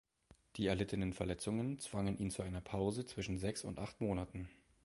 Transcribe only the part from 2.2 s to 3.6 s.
zu einer Pause zwischen